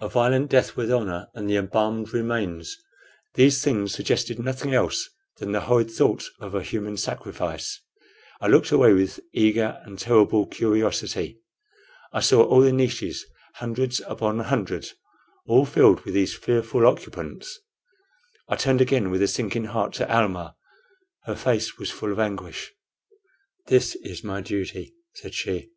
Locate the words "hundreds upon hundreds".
13.58-14.96